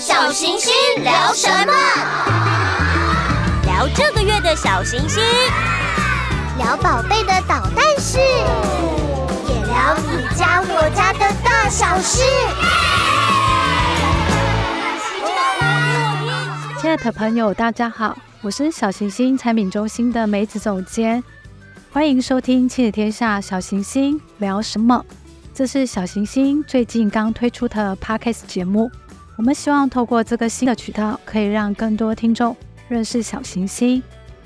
[0.00, 0.72] 小行星
[1.04, 1.74] 聊什么？
[3.66, 5.22] 聊这个月的小行星，
[6.56, 12.22] 聊宝贝的捣蛋事，也聊你家我家的大小事。
[16.80, 21.22] 亲爱的朋友，大家好，我是小行星产品中心的梅子总监，
[21.92, 25.04] 欢迎收听《亲子天下小行星聊什么》。
[25.52, 28.90] 这是小行星最近刚推出的 Podcast 节目。
[29.40, 32.54] 我们希望透过这个新的渠道，可以让更多听众
[32.88, 34.02] 认识小行星。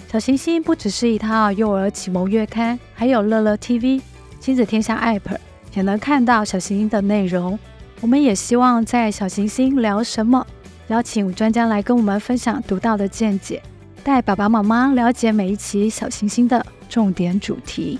[0.08, 4.00] 小行星不只是一套幼儿启蒙月刊，还有乐乐 TV、
[4.38, 5.36] 亲子天下 App
[5.74, 7.58] 也能看到小行星的内容。
[8.02, 10.46] 我们也希望在小行星聊什么，
[10.86, 13.60] 邀请专家来跟我们分享独到的见解，
[14.04, 17.98] 带爸爸妈妈了解每一期小行星的重点主题。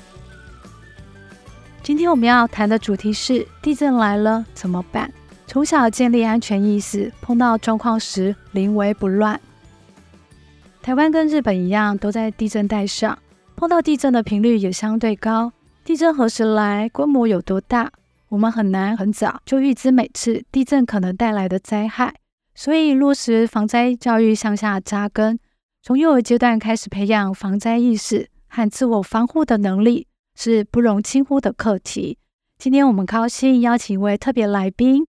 [1.82, 5.12] 今天我们要谈的主题是地震来了怎么办？
[5.46, 9.40] 从小建立安全意识，碰到状况时临危不乱。
[10.82, 13.18] 台湾跟日本一样，都在地震带上，
[13.56, 15.52] 碰到地震的频率也相对高。
[15.84, 16.88] 地震何时来？
[16.88, 17.90] 规模有多大？
[18.28, 22.14] 我们很难很早就预知每次地震可能带来的灾害，
[22.54, 25.38] 所以落实防灾教育向下扎根，
[25.82, 30.06] 从幼儿阶段开始培养防灾意识和自我防护的能力。
[30.36, 32.18] 是不容轻忽的课题。
[32.58, 35.06] 今天我们高兴邀请一位特别来宾，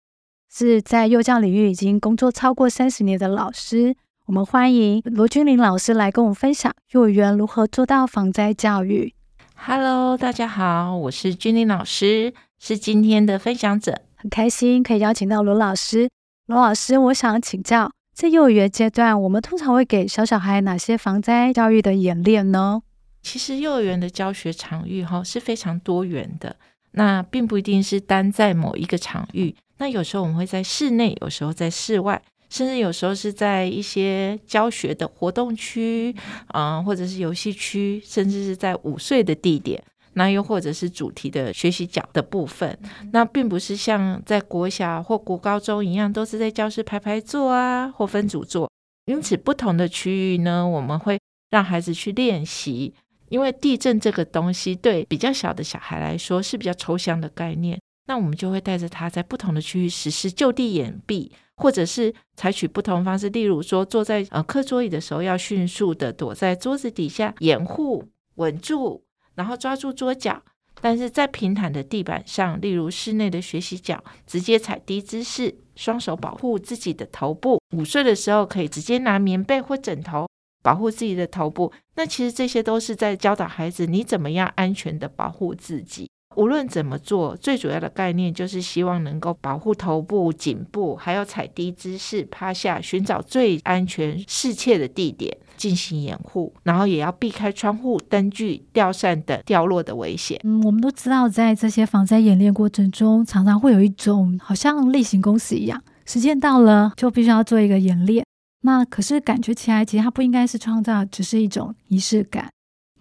[0.52, 3.94] 是在幼教领域已经工作超过三十年的老师。
[4.26, 9.14] 我们欢迎罗君玲老师来跟我们分享幼儿园如何做到防灾教育。
[9.54, 14.02] Hello，大家好，我是君玲老师，是今天的分享者。
[14.16, 16.10] 很开心可以邀请到罗老师。
[16.46, 22.82] 罗老师，我想请教，在幼儿园阶段，我们通常会给小小孩哪些防灾教育的演练呢？
[23.22, 26.56] 其实幼儿园的教学场域哈是非常多元的，
[26.92, 29.54] 那并不一定是单在某一个场域。
[29.78, 36.14] 那有时候我们会在室内，有时候在室外，甚至有时候是在一些教学的活动区
[36.48, 39.82] 啊、或者是游戏区，甚至是在午睡的地点。
[40.14, 42.76] 那又或者是主题的学习角的部分，
[43.12, 48.68] 那并不是像在国小或国高中一样，都是在教室排排坐啊，或分组坐。
[49.06, 51.18] 因此，不同的区域呢，我们会
[51.48, 52.92] 让孩子去练习。
[53.30, 68.04] 因为地震这个东西对比较小的小孩来说是比较抽象的概念，那我们就会带着他在不同的区域实施就地掩蔽，或者是采取不同方式，例如说坐在呃课桌椅的时候，要迅速的躲在桌子底下掩护
[68.34, 69.04] 稳住，
[69.36, 70.42] 然后抓住桌角；
[70.80, 77.60] 但是在平坦的地板上，例如室内的学习角，直接踩低姿势，双手保护自己的头部。
[77.76, 80.26] 午睡的时候可以直接拿棉被或枕头。
[80.62, 86.08] 保护自己的头部，那其实这些都是在教导孩子你怎么样安全的保护自己。
[86.36, 100.38] 无论怎么做，最主要的概念就是希望能够保护头部、颈部，还有踩低姿势趴下，寻找最安全适切的地点进行掩护，然后也要避开窗户、灯具、吊扇等掉落的危险。
[100.44, 108.24] 嗯，我们都知道，在这些防灾演练过程中，常常会有一种好像例行公事一样，时间到了就必须要做一个演练。
[108.62, 112.50] 那可是感觉起来，其实它不应该是创造，只是一种仪式感。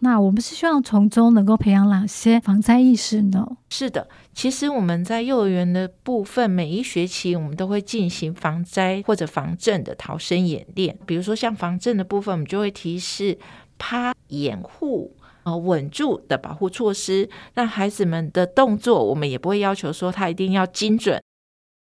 [0.01, 3.45] 那我们是希望从中能够培养哪些防灾意识呢？
[3.69, 10.97] 是的，其实我们在幼儿园的部分，每一学期我们都会进行防灾或者防震的逃生演练。
[11.05, 13.37] 比如说像防震的部分，我们就会提示
[13.77, 17.29] 趴、掩护、呃稳住的保护措施。
[17.53, 21.21] 让孩子们的动作，我们也不会要求说他一定要精准，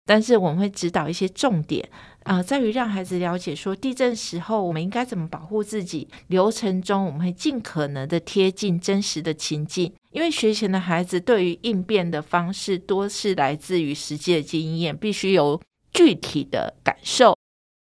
[0.04, 1.88] 但是我们会指导一些重点。
[2.24, 6.08] 啊、在于让孩子了解说地震时候我们应该怎么保护自己。
[6.28, 15.60] 流程中我们会尽可能的贴近真实的情境，因为学前的孩子对于应变的方式多是来自于实际的经验，必须有
[15.92, 17.36] 具体的感受，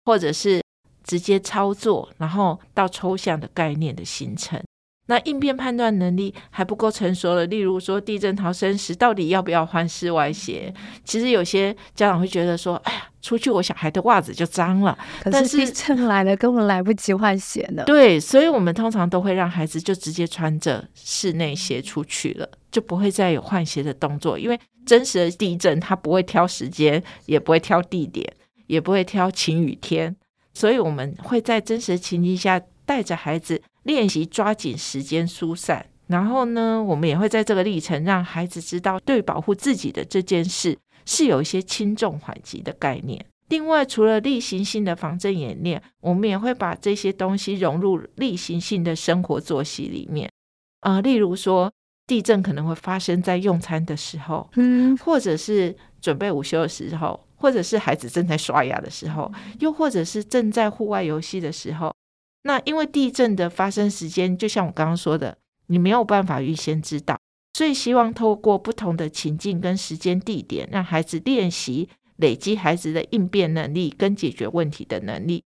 [0.03, 0.61] 或者是
[1.03, 4.61] 直接操作，然后到抽象的概念的形成。
[5.07, 10.73] 那应变判断能力还不够成熟了，例如说地震逃生时到底要不要换室外鞋？
[11.03, 14.97] 其实有些家长会觉得说，哎呀，出去我小孩的袜子就脏了。
[15.21, 17.83] 可是地震来了，根本来不及换鞋呢。
[17.85, 24.39] 对，所以我们通常都会让孩子就直接穿着室内鞋出去了，就不会再有换鞋的动作。
[24.39, 28.27] 因为真实的地震，它不会挑时间，也不会挑地点，
[28.65, 30.15] 也不会挑晴雨天，
[30.51, 33.61] 所以我们会在真实的情境下带着孩子。
[33.85, 43.23] 练习抓紧时间疏散，然后呢，我们也会在这个历程让孩子知道，对保护自己的这件事是有一些轻重缓急的概念。
[43.49, 50.27] 另外，除了例行性的防震演练，我们也会把这些东西融入例行性的生活作息里面。
[50.81, 51.71] 啊、呃，例如说，
[52.07, 61.93] 地震可能会发生在用餐的时候，嗯，或者是准备午休的时候，或者是孩子正在刷牙的时候，又或者是正在户外游戏的时候。
[62.47, 67.19] 那因为地震的发生时间，就像我刚刚说的，你没有办法预先知道，
[67.53, 75.43] 所以希望透过不同的情境跟时间地点，让孩子练习累积孩子的应变能力跟解决问题的能力。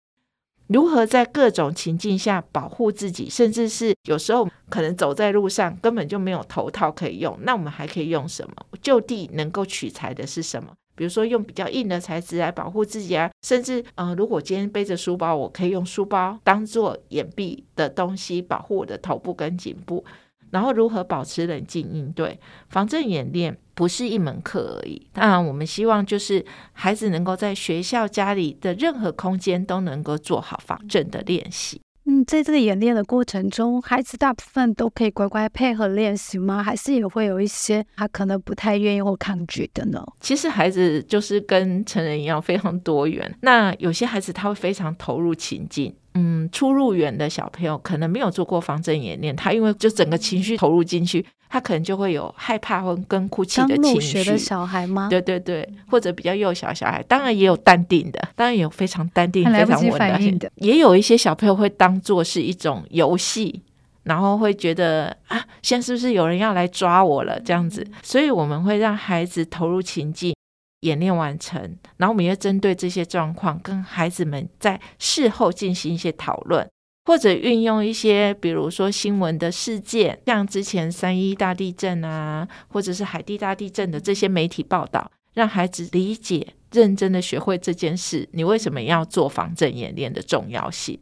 [0.65, 8.55] 如何在各种情境下保护自己，甚至是有时候可能走在路上根本就没有头套可以用，那我们还可以用什么？
[8.81, 10.73] 就地能够取材的是什么？
[10.97, 20.03] 比如说用比较硬的材质来保护自己啊，甚至嗯、如果今天背着书包，我可以用书包当做掩蔽的东西，保护我的头部跟颈部。
[20.49, 22.39] 然后如何保持冷静应对
[22.69, 25.05] 防震演练，不是一门课而已。
[25.11, 31.81] 当然，我们希望就是孩子能够在学校、家里的任何空间都能够做好防震的练习。
[32.09, 36.63] 嗯，在这个演练的过程中，孩子大部分都可以乖乖配合练习吗？
[36.63, 40.01] 还是也会有一些他可能不太愿意或抗拒的呢？
[40.21, 43.37] 其实孩子就是跟成人一样非常多元。
[43.41, 45.93] 那有些孩子他会非常投入情境。
[46.17, 54.23] 嗯，初入园的小朋友可能没有做过防震演练，他因为就整个情绪投入进去，他可能就会有害怕或跟哭泣的情绪。
[54.23, 55.07] 的小孩吗？
[55.09, 60.51] 对对对，或者比较幼小小孩，当然也有淡定的，当然也有非常淡定、非常稳的。
[60.55, 63.61] 也有一些小朋友会当做是一种游戏，
[64.03, 67.39] 然后会觉得啊，现在是不是有人要来抓我了？
[67.39, 70.33] 这样子，所以我们会让孩子投入情境。
[70.81, 71.59] 演练完成，
[71.97, 76.69] 然后我们要针对这些状况，跟孩子们在事后进行一些讨论，
[77.05, 90.99] 或者运用一些，比如说新闻的事件，像之前三一大地震啊，或者是海地大地震的这些媒体报道，让孩子理解、认真的学会这件事，你为什么要做防震演练的重要性。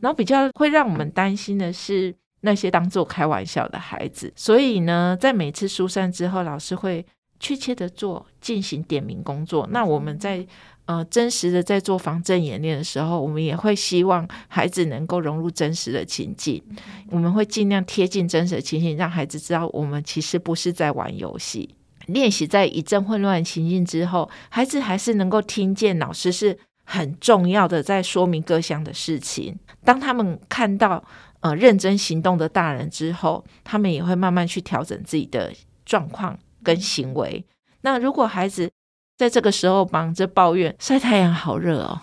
[0.00, 7.04] 然后比较会让我们担心的是那些当做开玩笑的孩子，所以呢，在每次疏散之后，老师会。
[7.38, 9.66] 确切的做进行点名工作。
[9.70, 10.46] 那我们在
[10.86, 16.62] 呃真实的在做防震演练的时候，我们也会希望孩子能够融入真实的情境。
[17.10, 21.68] 我们会尽量贴近真实的情境，让孩子知道我们其实不是在玩游戏。
[22.06, 29.58] 练习在一阵混乱情境之后，孩子还是能够听见老师是很重要的在说明各项的事情。
[29.84, 31.02] 当他们看到
[31.40, 35.52] 呃认真行动的大人之后，他们也会慢慢去调整自己的
[35.84, 36.38] 状况。
[36.66, 37.46] 跟行为，
[37.82, 38.68] 那如果孩子
[39.16, 42.00] 在这个时候忙着抱怨晒太阳好热哦，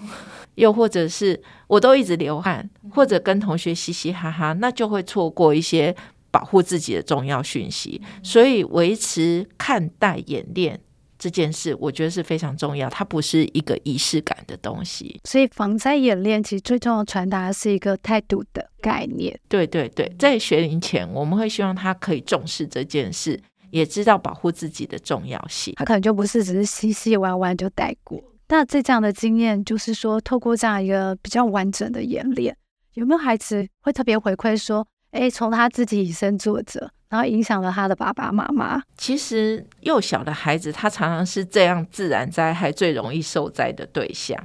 [0.56, 5.94] 又或者是我都一直流汗，或者跟同学嘻嘻哈哈，那就会错过一些
[6.31, 8.01] 保护自己的重要讯息。
[8.24, 10.80] 所以维持看待演练
[11.19, 15.19] 这件事，我觉得是非常重要，它不是一个仪式感的东西。
[15.25, 19.38] 所以防灾演练其实最重要传达的是一个态度的概念。
[19.50, 23.39] 对对对，在学龄前，我们会希望他可以重视这件事。
[23.74, 28.24] 也知道保护自己的重要性，他可能就不是只是嬉戏玩玩就带过。
[28.50, 32.56] 那这这样的经验，就是说透过这样一个比较完整的演练，
[32.94, 38.80] 有没有孩子会特别回馈说，哎，从他自己以身作则，然后影响了他的爸爸妈妈？
[38.96, 44.38] 其实幼小的孩子，他常常是这样自然灾害最容易受灾的对象。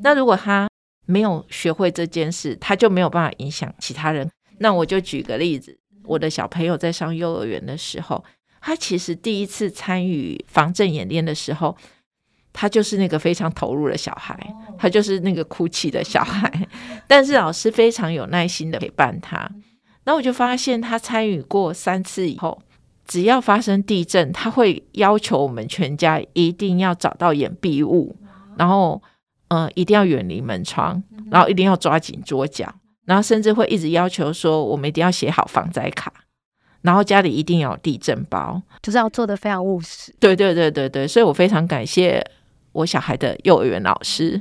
[0.00, 0.68] 那如果他
[1.06, 4.30] 没有学会这件事，他就没有办法影响其他人。
[4.58, 8.22] 那我就举个例子，我的小朋友在上幼儿园的时候。
[8.66, 11.76] 他其实第一次参与防震演练的时候，
[12.50, 14.34] 他就是那个非常投入的小孩，
[14.78, 16.50] 他就是那个哭泣的小孩。
[17.06, 19.46] 但是老师非常有耐心的陪伴他。
[20.04, 22.62] 那我就发现，他参与过三次以后，
[23.06, 28.16] 只要发生地震，他会要求我们全家一定要找到掩蔽物，
[28.56, 29.02] 然后
[29.48, 36.10] 嗯、呃，一定要远离门窗，然后一定要抓紧桌角，然后甚至会一直要求说，我们一定要写好防灾卡。
[36.84, 40.14] 然后家里一定要有地震包，就是要做的非常务实。
[40.20, 42.22] 对对对对对，所以我非常感谢
[42.72, 44.38] 我小孩的幼儿园老师，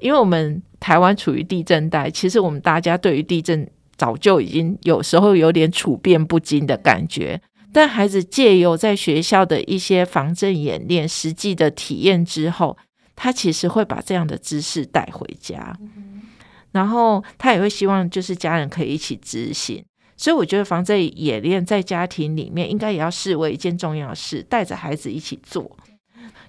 [0.00, 7.40] 因为我们台湾处于地震带，其实我们大家对于地震早就已经有时候有点处变不惊的感觉，
[7.72, 12.76] 但孩子借由在学校的一些防震演练、实际的体验之后，
[13.14, 15.78] 他其实会把这样的知识带回家，
[16.72, 19.84] 然后他也会希望就是家人可以一起执行。
[20.16, 25.76] 所以我觉得防震演练在家庭里面应该也要视为一件重要事，带着孩子一起做。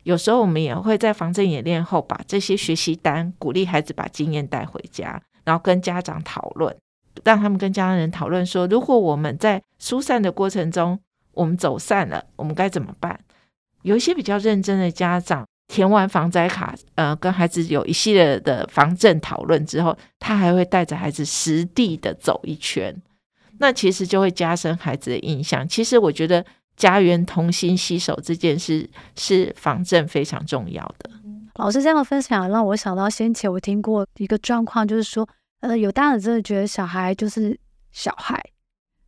[0.04, 6.76] 有时候我们也会在防震演练后把这些学习单鼓励孩子把经验带回家，然后跟家长讨论，
[7.24, 11.00] 让他们跟家人讨论说，如果我们在疏散的过程中
[11.34, 13.20] 我们走散了，我们该怎么办？
[13.82, 22.96] 有一些比较认真的家长填完防灾卡，呃，跟孩子有一系列的防震讨论之后，他还会带着孩子实地的走一圈。
[23.60, 25.68] 那其实就会加深孩子的印象。
[25.68, 26.46] 其实我觉得
[26.76, 31.10] 家园同心携手这件事是防震非常重要的。
[31.56, 35.28] 老师这样的分享让我想到先前我听过一个状况，就是说，
[35.62, 37.58] 呃，有大人真的觉得小孩就是
[37.92, 38.38] 小孩，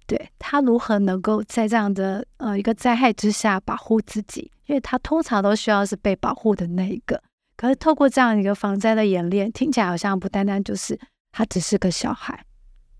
[0.05, 4.49] 对，他如何能够在这样的呃一个灾害之下保护自己？
[4.67, 7.21] 因为他通常都需要是被保护的那一个。
[7.57, 10.97] 可是透过这样一个防灾的演练，听起来好像不单单就是
[11.31, 12.45] 他只是个小孩。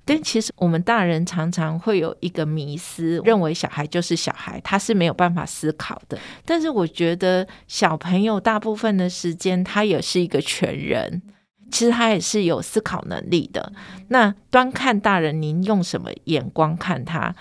[0.08, 6.18] 但其实我们大人常常会有一个迷思，认为小孩就是小孩，他是没有办法思考的。
[6.46, 11.22] 但是我觉得小朋友大部分的时间，他也是一个全人，
[11.70, 13.74] 其实他也是有思考能力的。
[14.08, 17.36] 那端看大人，您用什么眼光看他？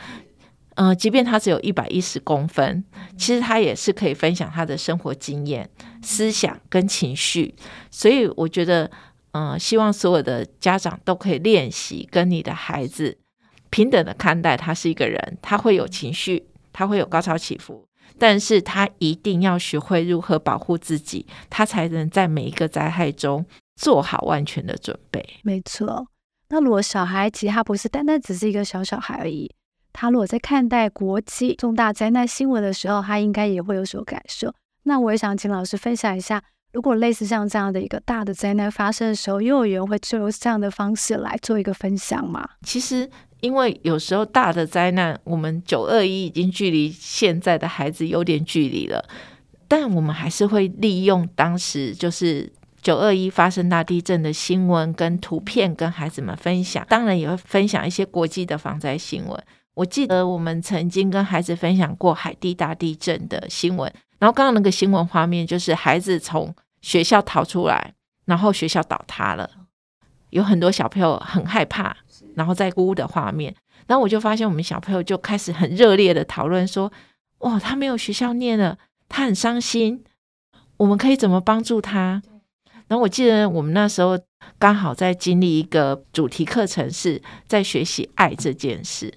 [0.75, 2.85] 呃，即便他只有一百一十公分，
[3.17, 5.71] 其实他也是可以分享他的生活经验、
[6.03, 7.55] 思想跟情绪。
[7.93, 8.91] 所以我觉得。
[9.37, 13.19] 嗯，希望所有的家长都可以练习跟你的孩子
[13.69, 17.87] 平等的看待，他是一个人，他会有情绪，他会有高潮起伏，
[18.19, 23.45] 但是他一定要学会如何保护自己，他才能在每一个灾害中
[23.77, 25.23] 做好万全的准备。
[25.43, 26.07] 没错，
[26.49, 29.55] 那如果小孩其实他不是单单只是一个小小孩而已，
[29.93, 34.55] 他如果在看待国际重大灾难新闻的时候，他应该也会有所感受。
[34.85, 36.43] 那我也想请老师分享一下。
[36.77, 42.47] 如果类似像这样的一个大的灾难发生的时候，幼儿园会就用这样的方式来做一个分享吗？
[42.67, 43.09] 其实，
[43.41, 49.03] 因为有时候大的灾难，我们九二一已经距离现在的孩子有点距离了，
[49.67, 52.53] 但我们还是会利用当时就是
[52.83, 59.43] 九二一发生大地震的新闻跟图片跟孩子们分享，当然也会分享一些国际的防灾新闻。
[59.73, 63.91] 我记得我们曾经跟孩子分享过海地大地震的新闻。
[64.19, 66.55] 然后刚刚那个新闻画面就是孩子从
[66.87, 67.95] 学校逃出来，
[68.27, 69.51] 然后学校倒塌了，
[70.31, 71.97] 有很多小朋友很害怕，
[72.37, 73.53] 然后在哭的画面。
[73.89, 76.93] 然后我就发现我们小朋友就开始很热烈的讨论说
[77.43, 78.79] ：“哇，他没有学校念了，
[79.09, 80.05] 他很伤心，
[80.77, 82.23] 我们可以怎么帮助他？”
[82.87, 84.17] 然后我记得我们那时候
[84.57, 89.13] 刚好在经历一个主题课程，是在学习爱这件事。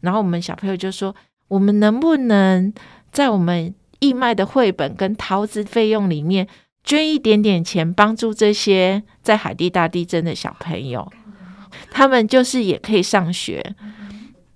[0.00, 1.14] 然后我们小朋友就说
[1.46, 2.74] ：“我们能不能
[3.12, 6.48] 在我们……”义卖的绘本跟陶瓷费用里面
[6.84, 11.10] 捐一点点钱，帮助这些在海地大地震的小朋友，
[11.90, 13.74] 他们就是也可以上学。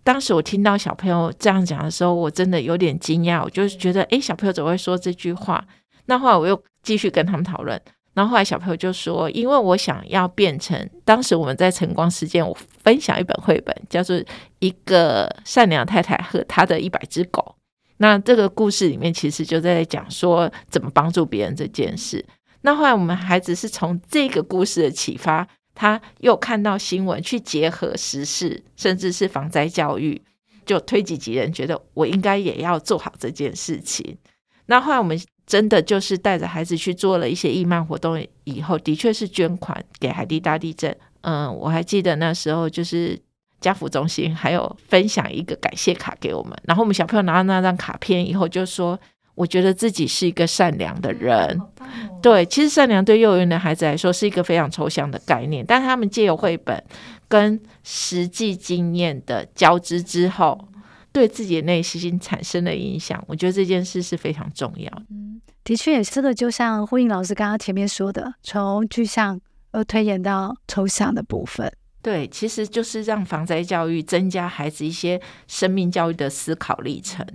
[0.02, 5.64] 当时我听到小朋友这样讲的时候，我真的有点惊讶，我就觉得，诶，小朋友怎么会说这句话？
[6.06, 7.80] 那后来我又继续跟他们讨论，
[8.14, 14.16] 然后后来小朋友就说，因为我想要变成当时我们在晨光时间，我分享一本绘本，叫做
[14.61, 17.55] 《一个善良太太和她的一百只狗》。
[17.98, 22.24] 那这个故事里面其实就在讲说怎么帮助别人这件事。
[22.60, 30.20] 那后来我们孩子是从这个故事的启发，他又看到新闻去结合时事，甚至是防灾教育，
[30.64, 34.18] 就推己及人，觉得我应该也要做好这件事情。
[34.66, 40.96] 那后来我们真的就是带着孩子去做了一些义卖活动，以后的确是捐款给海地大地震。
[41.22, 43.18] 嗯，我还记得那时候就是。
[43.60, 48.98] 家福中心还有分享一个感谢卡给我们，然后我们小朋友拿到那张卡片以后就说
[49.34, 51.60] ：“我觉得自己是一个善良的人。”
[52.22, 56.82] 对，其实善良对幼儿园的孩子来说是一个非常抽象的概念，但他们借由绘本
[57.28, 60.68] 跟实际经验的交织之后，
[61.12, 63.22] 对自己的内心产生了影响。
[63.26, 65.02] 我觉得这件事是非常重要的。
[65.10, 69.40] 嗯，的确也是的，就像呼应老师刚刚前面说的，从具象
[69.72, 71.72] 而推演到抽象的部分。
[72.06, 77.26] 对，其实就是让防灾教育增加孩子一些生命教育的思考历程。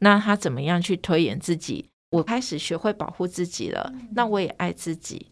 [0.00, 1.90] 那他怎么样去推演自己？
[2.10, 5.30] 我开始学会保护自己了，那我也爱自己。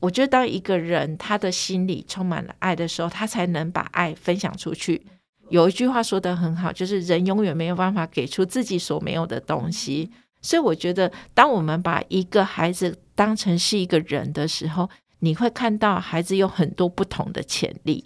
[0.00, 5.06] 我觉得当一个人他的心里充满了爱的时候，他才能把爱分享出去。
[5.48, 10.10] 有一句话说的很好，就是人永远没有办法给出自己所没有的东西。
[10.40, 18.04] 所以我觉得，当我们把一个孩子当成是一个人的时候，你会看到孩子有很多不同的潜力。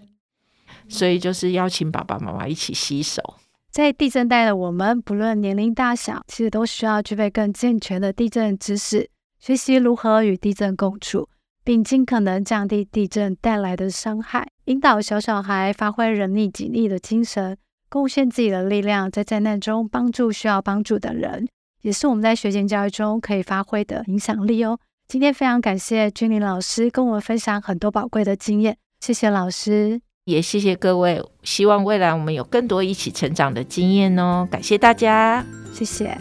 [0.88, 3.22] 所以就是邀请爸爸妈妈一起洗手，
[3.70, 11.28] 在地震带的我们，不论年龄大小，其实都需要具备更健全的地震知识，学习如何与地震共处，
[11.64, 21.46] 并尽可能降低地震带来的伤害，引导小小孩发挥人力己力的精神，贡献自己的力量，在灾难中帮助需要帮助的人，
[21.82, 24.78] 也是我们在学前教育中可以发挥的影响力哦。
[25.08, 30.00] 今天非常感谢君玲老师跟我们分享很多宝贵的经验，谢谢老师。
[30.26, 34.46] 也谢谢各位，希望未来我们有更多一起成长的经验哦。
[34.50, 36.18] 感谢大家，谢谢。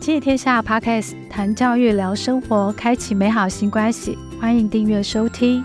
[0.00, 5.64] 亲子天下 Podcast 谈教育聊生活，开启美好新关系，欢迎订阅收听。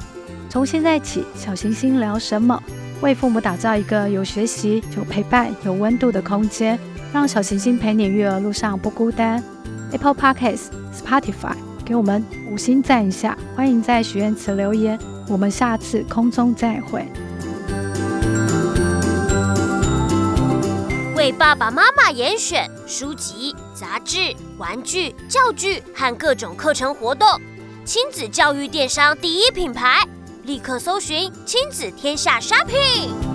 [0.49, 2.59] 从现在起，小行星聊什么？
[3.01, 6.79] 为父母打造一个有学习、有陪伴、有温度的空间，
[7.13, 9.43] 让小行星陪你育儿路上不孤单。
[9.91, 13.37] Apple Podcast、Spotify、给我们五星赞一下。
[13.55, 14.97] 欢迎在许愿池留言，
[15.29, 17.05] 我们下次空中再会。
[21.27, 27.27] 为爸爸妈妈严选书籍、杂志、玩具、教具和各种课程活动，
[27.83, 30.07] 亲子教育电商第一品牌，
[30.43, 33.26] 立刻搜寻亲子天下 Shopping。